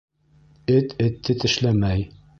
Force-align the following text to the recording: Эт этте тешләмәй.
Эт 0.77 0.97
этте 1.09 1.37
тешләмәй. 1.45 2.07